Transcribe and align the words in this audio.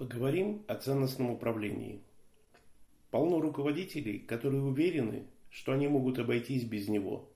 Поговорим 0.00 0.64
о 0.66 0.76
ценностном 0.76 1.28
управлении. 1.28 2.02
Полно 3.10 3.38
руководителей, 3.38 4.18
которые 4.18 4.62
уверены, 4.62 5.26
что 5.50 5.72
они 5.72 5.88
могут 5.88 6.18
обойтись 6.18 6.64
без 6.64 6.88
него. 6.88 7.30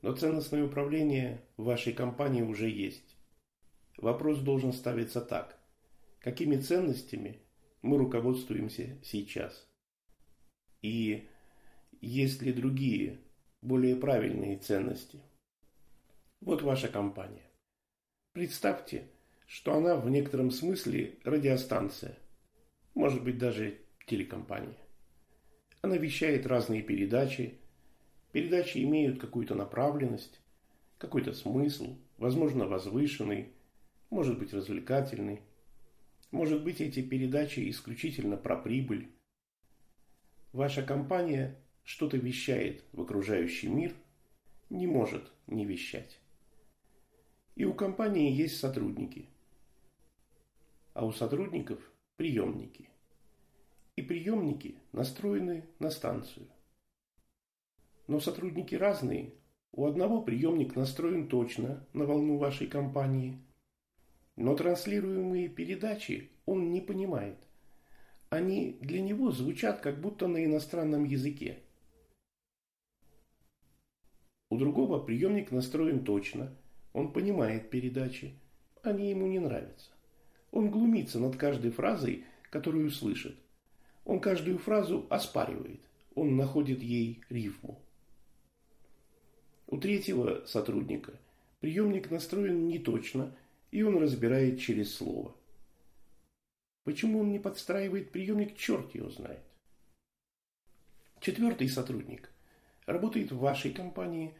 Но 0.00 0.16
ценностное 0.16 0.64
управление 0.64 1.44
в 1.58 1.64
вашей 1.64 1.92
компании 1.92 2.40
уже 2.40 2.70
есть. 2.70 3.18
Вопрос 3.98 4.38
должен 4.38 4.72
ставиться 4.72 5.20
так. 5.20 5.60
Какими 6.20 6.56
ценностями 6.56 7.42
мы 7.82 7.98
руководствуемся 7.98 8.98
сейчас? 9.04 9.68
И 10.80 11.28
есть 12.00 12.40
ли 12.40 12.54
другие, 12.54 13.20
более 13.60 13.94
правильные 13.94 14.56
ценности? 14.56 15.20
Вот 16.40 16.62
ваша 16.62 16.88
компания. 16.88 17.50
Представьте, 18.32 19.10
что 19.50 19.74
она 19.74 19.96
в 19.96 20.08
некотором 20.08 20.52
смысле 20.52 21.18
радиостанция, 21.24 22.16
может 22.94 23.24
быть 23.24 23.36
даже 23.36 23.80
телекомпания. 24.06 24.78
Она 25.82 25.96
вещает 25.96 26.46
разные 26.46 26.82
передачи, 26.82 27.58
передачи 28.30 28.78
имеют 28.78 29.20
какую-то 29.20 29.56
направленность, 29.56 30.38
какой-то 30.98 31.32
смысл, 31.32 31.96
возможно 32.16 32.68
возвышенный, 32.68 33.48
может 34.08 34.38
быть 34.38 34.54
развлекательный, 34.54 35.40
может 36.30 36.62
быть 36.62 36.80
эти 36.80 37.02
передачи 37.02 37.68
исключительно 37.68 38.36
про 38.36 38.56
прибыль. 38.56 39.10
Ваша 40.52 40.84
компания 40.84 41.56
что-то 41.82 42.16
вещает 42.18 42.84
в 42.92 43.00
окружающий 43.00 43.66
мир, 43.66 43.96
не 44.68 44.86
может 44.86 45.24
не 45.48 45.64
вещать. 45.64 46.20
И 47.56 47.64
у 47.64 47.74
компании 47.74 48.30
есть 48.32 48.60
сотрудники– 48.60 49.26
а 50.92 51.04
у 51.04 51.12
сотрудников 51.12 51.78
приемники. 52.16 52.88
И 53.96 54.02
приемники 54.02 54.76
настроены 54.92 55.68
на 55.78 55.90
станцию. 55.90 56.46
Но 58.06 58.20
сотрудники 58.20 58.74
разные. 58.74 59.34
У 59.72 59.86
одного 59.86 60.22
приемник 60.22 60.74
настроен 60.74 61.28
точно 61.28 61.86
на 61.92 62.04
волну 62.04 62.38
вашей 62.38 62.66
компании, 62.66 63.38
но 64.34 64.56
транслируемые 64.56 65.48
передачи 65.48 66.30
он 66.44 66.72
не 66.72 66.80
понимает. 66.80 67.38
Они 68.30 68.78
для 68.80 69.00
него 69.00 69.30
звучат 69.30 69.80
как 69.80 70.00
будто 70.00 70.26
на 70.26 70.44
иностранном 70.44 71.04
языке. 71.04 71.62
У 74.48 74.56
другого 74.56 74.98
приемник 74.98 75.52
настроен 75.52 76.04
точно, 76.04 76.56
он 76.92 77.12
понимает 77.12 77.70
передачи, 77.70 78.34
они 78.82 79.10
ему 79.10 79.28
не 79.28 79.38
нравятся. 79.38 79.90
Он 80.52 80.70
глумится 80.70 81.18
над 81.18 81.36
каждой 81.36 81.70
фразой, 81.70 82.24
которую 82.50 82.90
слышит. 82.90 83.36
Он 84.04 84.20
каждую 84.20 84.58
фразу 84.58 85.06
оспаривает. 85.08 85.80
Он 86.14 86.36
находит 86.36 86.82
ей 86.82 87.22
рифму. 87.28 87.80
У 89.68 89.78
третьего 89.78 90.44
сотрудника 90.46 91.12
приемник 91.60 92.10
настроен 92.10 92.66
неточно, 92.66 93.36
и 93.70 93.82
он 93.82 93.98
разбирает 93.98 94.58
через 94.58 94.94
слово. 94.94 95.36
Почему 96.82 97.20
он 97.20 97.30
не 97.30 97.38
подстраивает 97.38 98.10
приемник, 98.10 98.56
черт 98.56 98.92
его 98.94 99.10
знает. 99.10 99.42
Четвертый 101.20 101.68
сотрудник 101.68 102.32
работает 102.86 103.30
в 103.30 103.38
вашей 103.38 103.70
компании, 103.72 104.34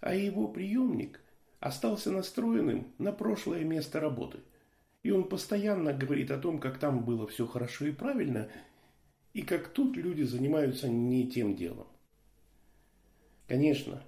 а 0.00 0.14
его 0.14 0.48
приемник 0.48 1.20
остался 1.60 2.10
настроенным 2.10 2.92
на 2.98 3.12
прошлое 3.12 3.62
место 3.62 4.00
работы– 4.00 4.40
и 5.04 5.10
он 5.10 5.28
постоянно 5.28 5.92
говорит 5.92 6.30
о 6.30 6.38
том, 6.38 6.58
как 6.58 6.78
там 6.78 7.04
было 7.04 7.28
все 7.28 7.46
хорошо 7.46 7.84
и 7.84 7.92
правильно, 7.92 8.48
и 9.34 9.42
как 9.42 9.68
тут 9.68 9.96
люди 9.96 10.22
занимаются 10.22 10.88
не 10.88 11.30
тем 11.30 11.54
делом. 11.54 11.86
Конечно, 13.46 14.02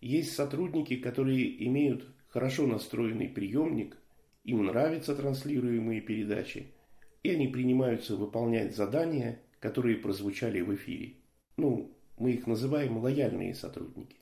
есть 0.00 0.34
сотрудники, 0.34 0.96
которые 0.96 1.64
имеют 1.66 2.12
хорошо 2.28 2.66
настроенный 2.66 3.28
приемник, 3.28 3.96
им 4.42 4.66
нравятся 4.66 5.14
транслируемые 5.14 6.00
передачи, 6.00 6.74
и 7.22 7.30
они 7.30 7.46
принимаются 7.46 8.16
выполнять 8.16 8.74
задания, 8.74 9.40
которые 9.60 9.96
прозвучали 9.98 10.60
в 10.60 10.74
эфире. 10.74 11.14
Ну, 11.56 11.96
мы 12.18 12.32
их 12.32 12.48
называем 12.48 12.98
лояльные 12.98 13.54
сотрудники. 13.54 14.16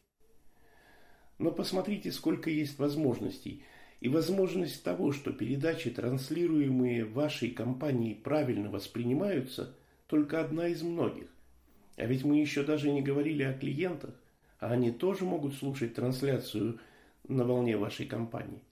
Но 1.39 1.51
посмотрите, 1.53 2.13
сколько 2.13 2.51
есть 2.51 2.79
возможностей– 2.79 3.65
и 4.03 4.09
возможность 4.09 4.83
того, 4.83 5.13
что 5.13 5.33
передачи, 5.33 5.89
транслируемые 5.89 7.05
вашей 7.05 7.51
компанией, 7.51 8.17
правильно 8.17 8.69
воспринимаются, 8.69 9.77
только 10.09 10.41
одна 10.41 10.67
из 10.67 10.83
многих. 10.83 11.29
А 11.97 12.07
ведь 12.07 12.25
мы 12.25 12.41
еще 12.41 12.65
даже 12.65 12.91
не 12.91 13.01
говорили 13.01 13.45
о 13.45 13.57
клиентах, 13.57 14.17
а 14.59 14.73
они 14.73 14.91
тоже 14.91 15.25
могут 15.25 15.55
слушать 15.55 15.95
трансляцию 15.95 16.81
на 17.29 17.45
волне 17.45 17.77
вашей 17.77 18.05
компании. 18.05 18.65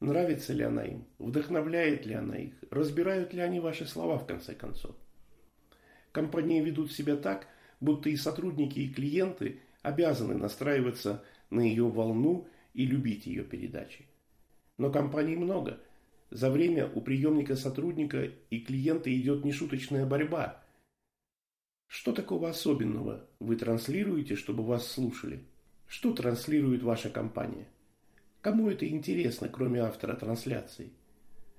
Нравится 0.00 0.52
ли 0.52 0.64
она 0.64 0.84
им? 0.84 1.04
Вдохновляет 1.20 2.04
ли 2.04 2.14
она 2.14 2.36
их? 2.36 2.54
Разбирают 2.72 3.32
ли 3.34 3.40
они 3.40 3.60
ваши 3.60 3.86
слова 3.86 4.18
в 4.18 4.26
конце 4.26 4.52
концов? 4.52 4.96
Компании 6.10 6.60
ведут 6.60 6.90
себя 6.90 7.14
так, 7.14 7.46
будто 7.78 8.08
и 8.08 8.16
сотрудники, 8.16 8.80
и 8.80 8.92
клиенты 8.92 9.60
обязаны 9.82 10.34
настраиваться 10.34 11.22
на 11.50 11.60
ее 11.60 11.84
волну 11.84 12.48
и 12.72 12.84
любить 12.84 13.26
ее 13.26 13.44
передачи. 13.44 14.08
Но 14.78 14.90
компаний 14.90 15.36
много. 15.36 15.80
За 16.30 16.50
время 16.50 16.90
у 16.92 17.00
приемника 17.00 17.54
сотрудника 17.54 18.30
и 18.50 18.60
клиента 18.60 19.14
идет 19.14 19.44
нешуточная 19.44 20.04
борьба. 20.04 20.62
Что 21.86 22.12
такого 22.12 22.48
особенного 22.48 23.28
вы 23.38 23.56
транслируете, 23.56 24.34
чтобы 24.34 24.64
вас 24.64 24.86
слушали? 24.86 25.44
Что 25.86 26.12
транслирует 26.12 26.82
ваша 26.82 27.08
компания? 27.08 27.68
Кому 28.40 28.68
это 28.68 28.88
интересно, 28.88 29.48
кроме 29.48 29.80
автора 29.80 30.16
трансляции? 30.16 30.90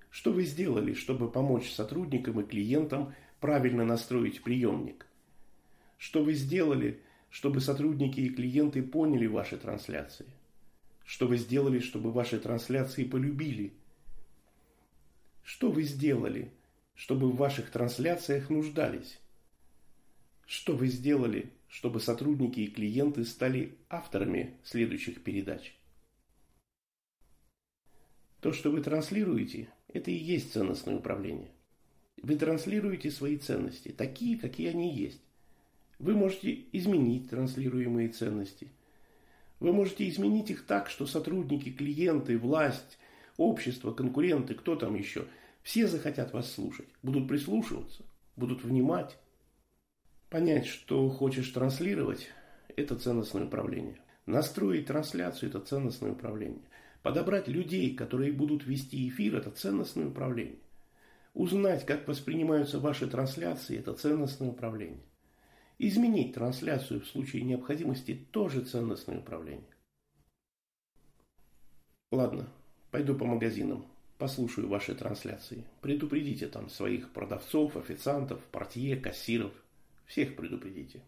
Что 0.09 0.31
вы 0.33 0.43
сделали, 0.43 0.93
чтобы 0.93 1.31
помочь 1.31 1.71
сотрудникам 1.71 2.41
и 2.41 2.45
клиентам 2.45 3.13
правильно 3.39 3.85
настроить 3.85 4.43
приемник? 4.43 5.05
Что 5.97 6.23
вы 6.23 6.33
сделали, 6.33 7.01
чтобы 7.29 7.61
сотрудники 7.61 8.19
и 8.19 8.29
клиенты 8.29 8.83
поняли 8.83 9.27
ваши 9.27 9.57
трансляции? 9.57 10.25
Что 11.05 11.27
вы 11.27 11.37
сделали, 11.37 11.79
чтобы 11.79 12.11
ваши 12.11 12.39
трансляции 12.39 13.03
полюбили? 13.03 13.73
Что 15.43 15.71
вы 15.71 15.83
сделали, 15.83 16.51
чтобы 16.95 17.29
в 17.29 17.35
ваших 17.35 17.69
трансляциях 17.69 18.49
нуждались? 18.49 19.19
Что 20.47 20.75
вы 20.75 20.87
сделали, 20.87 21.51
чтобы 21.69 21.99
сотрудники 21.99 22.61
и 22.61 22.71
клиенты 22.71 23.23
стали 23.23 23.77
авторами 23.87 24.55
следующих 24.63 25.23
передач? 25.23 25.75
То, 28.41 28.51
что 28.51 28.71
вы 28.71 28.81
транслируете, 28.81 29.69
это 29.93 30.09
и 30.09 30.15
есть 30.15 30.53
ценностное 30.53 30.95
управление. 30.95 31.51
Вы 32.21 32.35
транслируете 32.35 33.11
свои 33.11 33.37
ценности, 33.37 33.89
такие, 33.89 34.39
какие 34.39 34.69
они 34.69 34.95
есть. 34.95 35.21
Вы 35.99 36.15
можете 36.15 36.63
изменить 36.71 37.29
транслируемые 37.29 38.09
ценности– 38.09 38.69
вы 39.59 39.71
можете 39.71 40.07
изменить 40.09 40.49
их 40.51 40.65
так, 40.65 40.89
что 40.89 41.05
сотрудники, 41.05 41.71
клиенты, 41.71 42.37
власть, 42.37 42.97
общество, 43.37 43.91
конкуренты, 43.91 44.53
кто 44.53 44.75
там 44.75 44.95
еще, 44.95 45.25
все 45.63 45.87
захотят 45.87 46.33
вас 46.33 46.51
слушать, 46.51 46.87
будут 47.01 47.27
прислушиваться, 47.27 48.03
будут 48.35 48.63
внимать. 48.63 49.17
Понять, 50.29 50.65
что 50.65 51.09
хочешь 51.09 51.49
транслировать, 51.49 52.27
это 52.75 52.95
ценностное 52.95 53.45
управление. 53.45 53.97
Настроить 54.25 54.87
трансляцию– 54.87 55.49
это 55.51 55.59
ценностное 55.59 56.11
управление. 56.11 56.61
Подобрать 57.03 57.47
людей, 57.47 57.95
которые 57.95 58.31
будут 58.31 58.65
вести 58.65 59.07
эфир– 59.07 59.35
это 59.37 59.51
ценностное 59.51 60.07
управление. 60.07 60.59
Узнать, 61.33 61.85
как 61.85 62.07
воспринимаются 62.07 62.79
ваши 62.79 63.07
трансляции– 63.07 63.77
это 63.79 63.93
ценностное 63.93 64.49
управление. 64.49 65.03
Изменить 65.77 66.33
трансляцию 66.33 67.01
в 67.01 67.07
случае 67.07 67.43
необходимости 67.43 68.15
тоже 68.31 68.63
ценностное 68.63 69.19
управление. 69.19 69.75
Ладно, 72.11 72.47
пойду 72.91 73.13
по 73.13 73.25
магазинам, 73.25 73.85
послушаю 74.17 74.69
ваши 74.69 74.95
трансляции. 74.95 75.65
Предупредите 75.81 76.47
там 76.47 76.69
своих 76.69 77.11
продавцов, 77.11 77.75
официантов, 77.75 78.41
портье, 78.51 78.95
кассиров. 78.95 79.51
Всех 80.05 80.37
предупредите. 80.37 81.01